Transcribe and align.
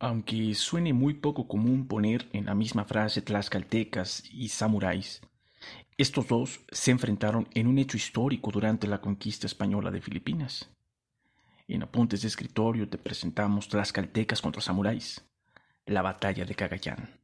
aunque 0.00 0.54
suene 0.54 0.94
muy 0.94 1.14
poco 1.14 1.46
común 1.46 1.86
poner 1.86 2.28
en 2.32 2.46
la 2.46 2.54
misma 2.54 2.86
frase 2.86 3.20
tlaxcaltecas 3.20 4.24
y 4.32 4.48
samuráis, 4.48 5.20
estos 5.98 6.26
dos 6.26 6.60
se 6.72 6.90
enfrentaron 6.90 7.46
en 7.52 7.66
un 7.66 7.78
hecho 7.78 7.98
histórico 7.98 8.50
durante 8.50 8.88
la 8.88 9.02
conquista 9.02 9.46
española 9.46 9.90
de 9.90 10.00
Filipinas. 10.00 10.70
En 11.68 11.82
apuntes 11.82 12.22
de 12.22 12.28
escritorio 12.28 12.88
te 12.88 12.96
presentamos 12.96 13.68
tlaxcaltecas 13.68 14.40
contra 14.40 14.62
samuráis, 14.62 15.22
la 15.84 16.00
batalla 16.00 16.46
de 16.46 16.54
Cagayán. 16.54 17.19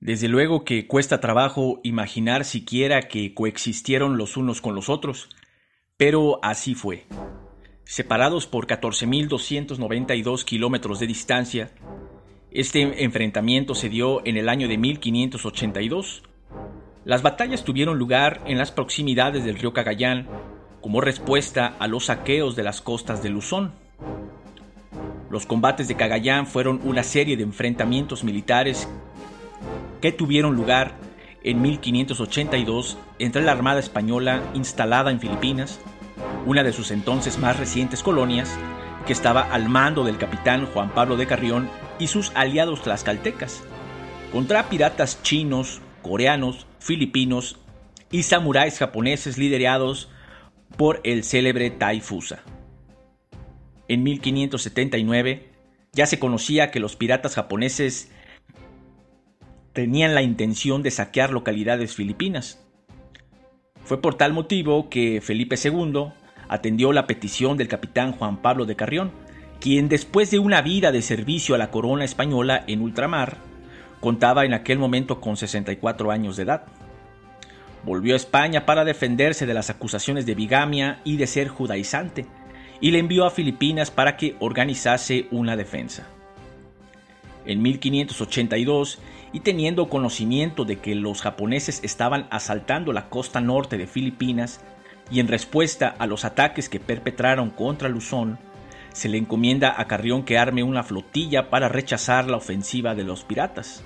Desde 0.00 0.28
luego 0.28 0.64
que 0.64 0.86
cuesta 0.86 1.20
trabajo 1.20 1.80
imaginar 1.82 2.44
siquiera 2.44 3.02
que 3.02 3.34
coexistieron 3.34 4.16
los 4.16 4.36
unos 4.36 4.60
con 4.60 4.76
los 4.76 4.88
otros, 4.88 5.28
pero 5.96 6.38
así 6.42 6.76
fue. 6.76 7.06
Separados 7.84 8.46
por 8.46 8.68
14.292 8.68 10.44
kilómetros 10.44 11.00
de 11.00 11.06
distancia, 11.08 11.72
este 12.52 13.02
enfrentamiento 13.02 13.74
se 13.74 13.88
dio 13.88 14.24
en 14.24 14.36
el 14.36 14.48
año 14.48 14.68
de 14.68 14.78
1582. 14.78 16.22
Las 17.04 17.22
batallas 17.22 17.64
tuvieron 17.64 17.98
lugar 17.98 18.42
en 18.46 18.56
las 18.56 18.70
proximidades 18.70 19.44
del 19.44 19.58
río 19.58 19.72
Cagayán 19.72 20.28
como 20.80 21.00
respuesta 21.00 21.74
a 21.78 21.88
los 21.88 22.04
saqueos 22.04 22.54
de 22.54 22.62
las 22.62 22.80
costas 22.80 23.20
de 23.22 23.30
Luzón. 23.30 23.72
Los 25.28 25.44
combates 25.44 25.88
de 25.88 25.96
Cagayán 25.96 26.46
fueron 26.46 26.80
una 26.84 27.02
serie 27.02 27.36
de 27.36 27.42
enfrentamientos 27.42 28.22
militares 28.22 28.88
que 30.00 30.12
tuvieron 30.12 30.54
lugar 30.54 30.96
en 31.42 31.62
1582 31.62 32.98
entre 33.18 33.42
la 33.42 33.52
Armada 33.52 33.80
Española 33.80 34.42
instalada 34.54 35.10
en 35.10 35.20
Filipinas, 35.20 35.80
una 36.46 36.62
de 36.62 36.72
sus 36.72 36.90
entonces 36.90 37.38
más 37.38 37.58
recientes 37.58 38.02
colonias, 38.02 38.56
que 39.06 39.12
estaba 39.12 39.42
al 39.42 39.68
mando 39.68 40.04
del 40.04 40.18
capitán 40.18 40.66
Juan 40.66 40.90
Pablo 40.90 41.16
de 41.16 41.26
Carrión 41.26 41.70
y 41.98 42.08
sus 42.08 42.32
aliados 42.34 42.82
tlaxcaltecas, 42.82 43.62
contra 44.32 44.68
piratas 44.68 45.22
chinos, 45.22 45.80
coreanos, 46.02 46.66
filipinos 46.78 47.58
y 48.10 48.24
samuráis 48.24 48.78
japoneses 48.78 49.38
liderados 49.38 50.10
por 50.76 51.00
el 51.04 51.24
célebre 51.24 51.70
Taifusa. 51.70 52.42
En 53.88 54.02
1579 54.02 55.48
ya 55.92 56.06
se 56.06 56.18
conocía 56.18 56.70
que 56.70 56.80
los 56.80 56.96
piratas 56.96 57.34
japoneses 57.34 58.10
tenían 59.78 60.12
la 60.12 60.22
intención 60.22 60.82
de 60.82 60.90
saquear 60.90 61.30
localidades 61.30 61.94
filipinas. 61.94 62.58
Fue 63.84 64.02
por 64.02 64.16
tal 64.16 64.32
motivo 64.32 64.90
que 64.90 65.20
Felipe 65.20 65.54
II 65.54 66.08
atendió 66.48 66.92
la 66.92 67.06
petición 67.06 67.56
del 67.56 67.68
capitán 67.68 68.10
Juan 68.10 68.42
Pablo 68.42 68.66
de 68.66 68.74
Carrión, 68.74 69.12
quien 69.60 69.88
después 69.88 70.32
de 70.32 70.40
una 70.40 70.62
vida 70.62 70.90
de 70.90 71.00
servicio 71.00 71.54
a 71.54 71.58
la 71.58 71.70
corona 71.70 72.04
española 72.04 72.64
en 72.66 72.82
ultramar, 72.82 73.36
contaba 74.00 74.44
en 74.44 74.52
aquel 74.52 74.80
momento 74.80 75.20
con 75.20 75.36
64 75.36 76.10
años 76.10 76.36
de 76.36 76.42
edad. 76.42 76.64
Volvió 77.84 78.14
a 78.14 78.16
España 78.16 78.66
para 78.66 78.84
defenderse 78.84 79.46
de 79.46 79.54
las 79.54 79.70
acusaciones 79.70 80.26
de 80.26 80.34
bigamia 80.34 81.00
y 81.04 81.18
de 81.18 81.28
ser 81.28 81.46
judaizante, 81.46 82.26
y 82.80 82.90
le 82.90 82.98
envió 82.98 83.26
a 83.26 83.30
Filipinas 83.30 83.92
para 83.92 84.16
que 84.16 84.34
organizase 84.40 85.28
una 85.30 85.54
defensa. 85.54 86.08
En 87.46 87.62
1582 87.62 88.98
y 89.32 89.40
teniendo 89.40 89.88
conocimiento 89.88 90.64
de 90.64 90.78
que 90.78 90.94
los 90.94 91.22
japoneses 91.22 91.80
estaban 91.82 92.26
asaltando 92.30 92.92
la 92.92 93.08
costa 93.08 93.40
norte 93.40 93.76
de 93.76 93.86
Filipinas 93.86 94.60
y 95.10 95.20
en 95.20 95.28
respuesta 95.28 95.94
a 95.98 96.06
los 96.06 96.24
ataques 96.24 96.68
que 96.68 96.80
perpetraron 96.80 97.50
contra 97.50 97.88
Luzón, 97.88 98.38
se 98.92 99.08
le 99.08 99.18
encomienda 99.18 99.74
a 99.76 99.86
Carrión 99.86 100.24
que 100.24 100.38
arme 100.38 100.62
una 100.62 100.82
flotilla 100.82 101.50
para 101.50 101.68
rechazar 101.68 102.28
la 102.28 102.36
ofensiva 102.36 102.94
de 102.94 103.04
los 103.04 103.24
piratas. 103.24 103.84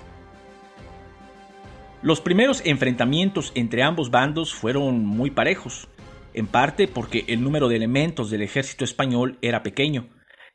Los 2.02 2.20
primeros 2.20 2.62
enfrentamientos 2.64 3.52
entre 3.54 3.82
ambos 3.82 4.10
bandos 4.10 4.54
fueron 4.54 5.04
muy 5.04 5.30
parejos, 5.30 5.88
en 6.34 6.46
parte 6.46 6.88
porque 6.88 7.24
el 7.28 7.42
número 7.42 7.68
de 7.68 7.76
elementos 7.76 8.30
del 8.30 8.42
ejército 8.42 8.84
español 8.84 9.38
era 9.42 9.62
pequeño, 9.62 10.08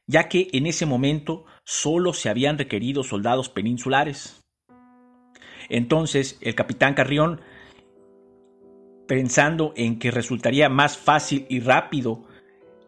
ya 0.08 0.28
que 0.28 0.48
en 0.54 0.66
ese 0.66 0.86
momento 0.86 1.46
solo 1.64 2.14
se 2.14 2.30
habían 2.30 2.58
requerido 2.58 3.04
soldados 3.04 3.50
peninsulares. 3.50 4.47
Entonces 5.70 6.38
el 6.42 6.56
capitán 6.56 6.94
Carrión, 6.94 7.42
pensando 9.08 9.74
en 9.76 10.00
que 10.00 10.12
resultaría 10.12 10.70
más 10.70 10.98
fácil 10.98 11.46
y 11.50 11.60
rápido 11.60 12.24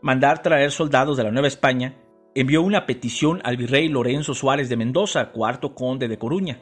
mandar 0.01 0.41
traer 0.41 0.71
soldados 0.71 1.17
de 1.17 1.23
la 1.23 1.31
Nueva 1.31 1.47
España, 1.47 1.95
envió 2.35 2.61
una 2.61 2.85
petición 2.85 3.41
al 3.43 3.57
virrey 3.57 3.89
Lorenzo 3.89 4.33
Suárez 4.33 4.69
de 4.69 4.77
Mendoza, 4.77 5.31
cuarto 5.31 5.75
conde 5.75 6.07
de 6.07 6.17
Coruña, 6.17 6.59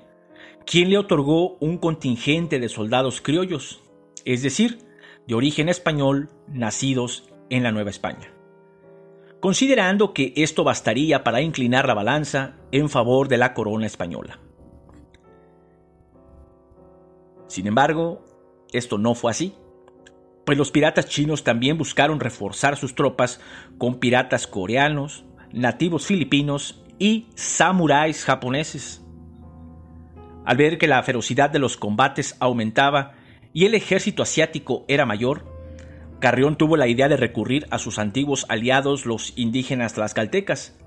quien 0.65 0.89
le 0.89 0.97
otorgó 0.97 1.57
un 1.59 1.77
contingente 1.77 2.59
de 2.59 2.69
soldados 2.69 3.21
criollos, 3.21 3.81
es 4.25 4.43
decir, 4.43 4.79
de 5.27 5.35
origen 5.35 5.69
español, 5.69 6.29
nacidos 6.47 7.29
en 7.49 7.63
la 7.63 7.71
Nueva 7.71 7.89
España. 7.89 8.31
Considerando 9.39 10.13
que 10.13 10.33
esto 10.35 10.63
bastaría 10.63 11.23
para 11.23 11.41
inclinar 11.41 11.87
la 11.87 11.93
balanza 11.93 12.55
en 12.71 12.89
favor 12.89 13.27
de 13.27 13.37
la 13.37 13.53
corona 13.53 13.85
española. 13.85 14.39
Sin 17.47 17.67
embargo, 17.67 18.25
esto 18.71 18.97
no 18.97 19.15
fue 19.15 19.31
así, 19.31 19.55
pues 20.45 20.57
los 20.57 20.71
piratas 20.71 21.07
chinos 21.07 21.43
también 21.43 21.77
buscaron 21.77 22.19
reforzar 22.19 22.77
sus 22.77 22.95
tropas 22.95 23.41
con 23.77 23.99
piratas 23.99 24.47
coreanos, 24.47 25.25
nativos 25.51 26.05
filipinos 26.05 26.83
y 26.99 27.27
samuráis 27.35 28.23
japoneses. 28.23 29.03
Al 30.45 30.55
ver 30.55 30.77
que 30.77 30.87
la 30.87 31.03
ferocidad 31.03 31.49
de 31.49 31.59
los 31.59 31.75
combates 31.75 32.37
aumentaba 32.39 33.13
y 33.51 33.65
el 33.65 33.75
ejército 33.75 34.23
asiático 34.23 34.85
era 34.87 35.05
mayor, 35.05 35.43
Carrión 36.19 36.57
tuvo 36.57 36.77
la 36.77 36.87
idea 36.87 37.09
de 37.09 37.17
recurrir 37.17 37.67
a 37.69 37.77
sus 37.77 37.99
antiguos 37.99 38.45
aliados 38.49 39.05
los 39.05 39.33
indígenas 39.37 39.93
tlaxcaltecas, 39.93 40.79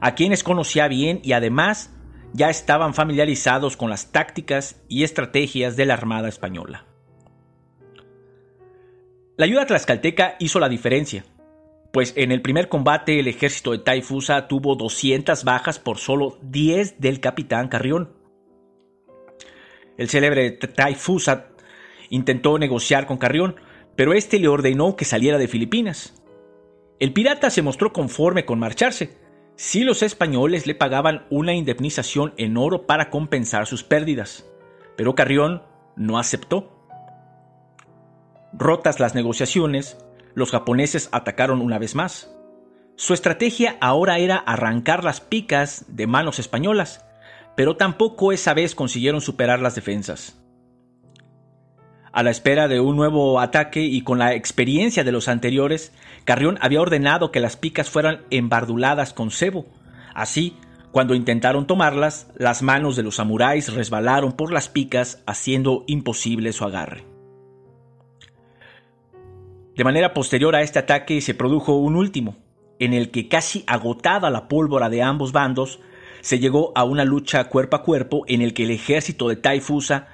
a 0.00 0.14
quienes 0.14 0.44
conocía 0.44 0.88
bien 0.88 1.20
y 1.22 1.32
además 1.32 1.92
ya 2.32 2.50
estaban 2.50 2.94
familiarizados 2.94 3.76
con 3.76 3.90
las 3.90 4.12
tácticas 4.12 4.82
y 4.88 5.04
estrategias 5.04 5.76
de 5.76 5.86
la 5.86 5.94
Armada 5.94 6.28
Española. 6.28 6.86
La 9.36 9.44
ayuda 9.44 9.66
tlaxcalteca 9.66 10.36
hizo 10.40 10.58
la 10.58 10.68
diferencia, 10.68 11.24
pues 11.92 12.12
en 12.16 12.32
el 12.32 12.42
primer 12.42 12.68
combate 12.68 13.18
el 13.18 13.28
ejército 13.28 13.72
de 13.72 13.78
Taifusa 13.78 14.46
tuvo 14.48 14.74
200 14.76 15.44
bajas 15.44 15.78
por 15.78 15.98
solo 15.98 16.38
10 16.42 17.00
del 17.00 17.20
capitán 17.20 17.68
Carrión. 17.68 18.12
El 19.96 20.08
célebre 20.08 20.50
Taifusa 20.50 21.48
intentó 22.10 22.58
negociar 22.58 23.06
con 23.06 23.18
Carrión, 23.18 23.56
pero 23.96 24.12
este 24.12 24.38
le 24.38 24.48
ordenó 24.48 24.96
que 24.96 25.04
saliera 25.04 25.38
de 25.38 25.48
Filipinas. 25.48 26.22
El 27.00 27.12
pirata 27.12 27.50
se 27.50 27.62
mostró 27.62 27.92
conforme 27.92 28.44
con 28.44 28.58
marcharse, 28.58 29.16
si 29.58 29.82
los 29.82 30.04
españoles 30.04 30.68
le 30.68 30.76
pagaban 30.76 31.26
una 31.30 31.52
indemnización 31.52 32.32
en 32.36 32.56
oro 32.56 32.86
para 32.86 33.10
compensar 33.10 33.66
sus 33.66 33.82
pérdidas, 33.82 34.46
pero 34.96 35.16
Carrión 35.16 35.64
no 35.96 36.20
aceptó. 36.20 36.86
Rotas 38.52 39.00
las 39.00 39.16
negociaciones, 39.16 39.98
los 40.34 40.52
japoneses 40.52 41.08
atacaron 41.10 41.60
una 41.60 41.80
vez 41.80 41.96
más. 41.96 42.32
Su 42.94 43.14
estrategia 43.14 43.76
ahora 43.80 44.18
era 44.18 44.36
arrancar 44.36 45.02
las 45.02 45.20
picas 45.20 45.86
de 45.88 46.06
manos 46.06 46.38
españolas, 46.38 47.04
pero 47.56 47.76
tampoco 47.76 48.30
esa 48.30 48.54
vez 48.54 48.76
consiguieron 48.76 49.20
superar 49.20 49.58
las 49.58 49.74
defensas. 49.74 50.40
A 52.18 52.24
la 52.24 52.32
espera 52.32 52.66
de 52.66 52.80
un 52.80 52.96
nuevo 52.96 53.38
ataque 53.38 53.82
y 53.82 54.00
con 54.00 54.18
la 54.18 54.34
experiencia 54.34 55.04
de 55.04 55.12
los 55.12 55.28
anteriores, 55.28 55.92
Carrión 56.24 56.58
había 56.60 56.80
ordenado 56.80 57.30
que 57.30 57.38
las 57.38 57.56
picas 57.56 57.90
fueran 57.90 58.22
embarduladas 58.30 59.12
con 59.12 59.30
cebo. 59.30 59.66
Así, 60.16 60.56
cuando 60.90 61.14
intentaron 61.14 61.68
tomarlas, 61.68 62.26
las 62.34 62.60
manos 62.60 62.96
de 62.96 63.04
los 63.04 63.14
samuráis 63.14 63.72
resbalaron 63.72 64.32
por 64.32 64.52
las 64.52 64.68
picas, 64.68 65.22
haciendo 65.28 65.84
imposible 65.86 66.52
su 66.52 66.64
agarre. 66.64 67.04
De 69.76 69.84
manera 69.84 70.12
posterior 70.12 70.56
a 70.56 70.62
este 70.62 70.80
ataque 70.80 71.20
se 71.20 71.34
produjo 71.34 71.76
un 71.76 71.94
último, 71.94 72.34
en 72.80 72.94
el 72.94 73.12
que 73.12 73.28
casi 73.28 73.62
agotada 73.68 74.28
la 74.30 74.48
pólvora 74.48 74.88
de 74.88 75.04
ambos 75.04 75.30
bandos, 75.30 75.78
se 76.20 76.40
llegó 76.40 76.72
a 76.74 76.82
una 76.82 77.04
lucha 77.04 77.44
cuerpo 77.44 77.76
a 77.76 77.84
cuerpo 77.84 78.24
en 78.26 78.42
el 78.42 78.54
que 78.54 78.64
el 78.64 78.72
ejército 78.72 79.28
de 79.28 79.36
Taifusa, 79.36 80.08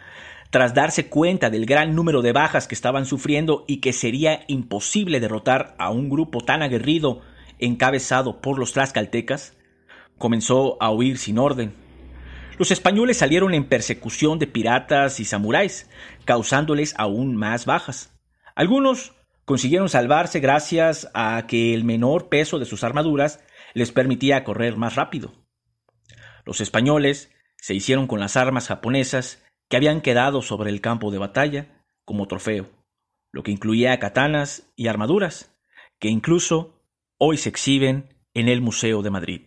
tras 0.55 0.73
darse 0.73 1.09
cuenta 1.09 1.51
del 1.51 1.67
gran 1.67 1.97
número 1.97 2.23
de 2.23 2.31
bajas 2.31 2.69
que 2.69 2.77
estaban 2.77 3.07
sufriendo 3.07 3.65
y 3.67 3.81
que 3.81 3.93
sería 3.93 4.45
imposible 4.47 5.19
derrotar 5.19 5.75
a 5.81 5.91
un 5.91 6.09
grupo 6.09 6.43
tan 6.43 6.63
aguerrido 6.63 7.23
encabezado 7.59 8.41
por 8.41 8.61
los 8.61 8.73
tlaxcaltecas, 8.73 9.57
comenzó 10.17 10.81
a 10.81 10.93
huir 10.93 11.19
sin 11.19 11.39
orden. 11.39 11.75
Los 12.57 12.71
españoles 12.71 13.17
salieron 13.17 13.53
en 13.53 13.65
persecución 13.65 14.39
de 14.39 14.47
piratas 14.47 15.19
y 15.19 15.25
samuráis, 15.25 15.91
causándoles 16.25 16.95
aún 16.99 17.35
más 17.35 17.67
bajas. 17.67 18.15
Algunos 18.55 19.17
consiguieron 19.45 19.89
salvarse 19.89 20.39
gracias 20.39 21.11
a 21.15 21.49
que 21.49 21.75
el 21.75 21.83
menor 21.83 22.29
peso 22.29 22.61
de 22.61 22.65
sus 22.65 22.85
armaduras 22.85 23.43
les 23.73 23.91
permitía 23.91 24.45
correr 24.45 24.77
más 24.77 24.95
rápido. 24.95 25.33
Los 26.45 26.61
españoles 26.61 27.33
se 27.57 27.75
hicieron 27.75 28.07
con 28.07 28.21
las 28.21 28.37
armas 28.37 28.69
japonesas 28.69 29.44
que 29.69 29.77
habían 29.77 30.01
quedado 30.01 30.43
sobre 30.43 30.71
el 30.71 30.81
campo 30.81 31.11
de 31.11 31.19
batalla 31.19 31.85
como 32.05 32.27
trofeo, 32.27 32.69
lo 33.33 33.43
que 33.43 33.51
incluía 33.53 33.99
katanas 33.99 34.73
y 34.77 34.89
armaduras, 34.89 35.57
que 35.99 36.09
incluso 36.09 36.81
hoy 37.19 37.37
se 37.37 37.49
exhiben 37.49 38.15
en 38.35 38.49
el 38.49 38.61
Museo 38.61 39.03
de 39.03 39.11
Madrid. 39.11 39.43